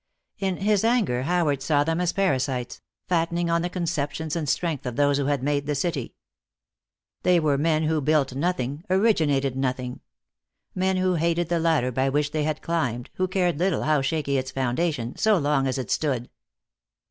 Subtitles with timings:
[0.39, 4.95] In his anger Howard saw them as parasites, fattening on the conceptions and strength of
[4.95, 6.15] those who had made the city.
[7.21, 9.99] They were men who built nothing, originated nothing.
[10.73, 14.39] Men who hated the ladder by which they had climbed, who cared little how shaky
[14.39, 16.31] its foundation, so long as it stood.